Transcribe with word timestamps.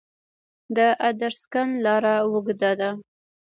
د 0.75 0.77
ادرسکن 1.09 1.67
لاره 1.85 2.13
اوږده 2.27 2.71
ده 2.79 2.89